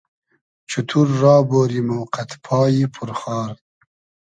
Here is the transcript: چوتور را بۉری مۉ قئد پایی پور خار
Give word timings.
چوتور 0.69 1.07
را 1.21 1.35
بۉری 1.49 1.81
مۉ 1.87 1.99
قئد 2.13 2.31
پایی 2.45 2.85
پور 2.93 3.11
خار 3.19 3.51